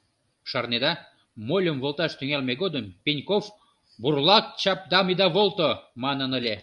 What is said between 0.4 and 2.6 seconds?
—Шарнеда, мольым волташ тӱҥалме